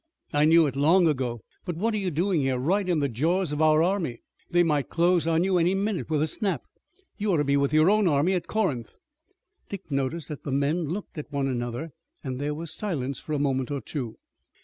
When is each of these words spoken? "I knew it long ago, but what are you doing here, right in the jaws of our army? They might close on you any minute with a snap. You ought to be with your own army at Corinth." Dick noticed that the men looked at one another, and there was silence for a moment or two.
"I 0.33 0.45
knew 0.45 0.65
it 0.65 0.75
long 0.75 1.07
ago, 1.07 1.41
but 1.63 1.75
what 1.77 1.93
are 1.93 1.97
you 1.97 2.09
doing 2.09 2.41
here, 2.41 2.57
right 2.57 2.89
in 2.89 3.01
the 3.01 3.07
jaws 3.07 3.51
of 3.51 3.61
our 3.61 3.83
army? 3.83 4.23
They 4.49 4.63
might 4.63 4.89
close 4.89 5.27
on 5.27 5.43
you 5.43 5.59
any 5.59 5.75
minute 5.75 6.09
with 6.09 6.23
a 6.23 6.27
snap. 6.27 6.63
You 7.19 7.31
ought 7.31 7.37
to 7.37 7.43
be 7.43 7.55
with 7.55 7.71
your 7.71 7.87
own 7.91 8.07
army 8.07 8.33
at 8.33 8.47
Corinth." 8.47 8.95
Dick 9.69 9.91
noticed 9.91 10.29
that 10.29 10.43
the 10.43 10.51
men 10.51 10.85
looked 10.89 11.19
at 11.19 11.31
one 11.31 11.45
another, 11.45 11.91
and 12.23 12.39
there 12.41 12.55
was 12.55 12.73
silence 12.73 13.19
for 13.19 13.33
a 13.33 13.37
moment 13.37 13.69
or 13.69 13.79
two. 13.79 14.17